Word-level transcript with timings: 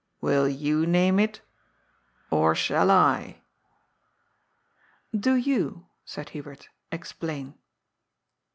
"Will 0.19 0.49
you 0.49 0.87
name 0.87 1.19
it? 1.19 1.41
Or 2.31 2.55
shall 2.55 2.89
I?"" 2.89 3.43
Do 5.27 5.35
you," 5.35 5.85
said 6.05 6.29
Hubert," 6.29 6.69
explain." 6.91 7.53